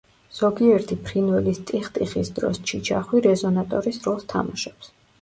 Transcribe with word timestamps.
ზოგიერთი 0.35 0.97
ფრინველის 1.09 1.61
ტიხტიხის 1.73 2.33
დროს 2.41 2.61
ჩიჩახვი 2.73 3.25
რეზონატორის 3.31 4.05
როლს 4.11 4.31
თამაშობს. 4.37 4.95